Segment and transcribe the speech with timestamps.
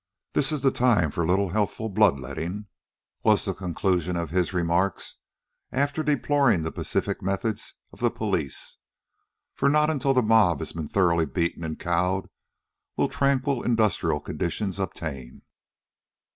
[0.33, 2.65] "This is the time for a little healthful bloodletting,"
[3.21, 5.17] was the conclusion of his remarks,
[5.71, 8.77] after deploring the pacific methods of the police.
[9.53, 12.29] "For not until the mob has been thoroughly beaten and cowed
[12.97, 15.43] will tranquil industrial conditions obtain."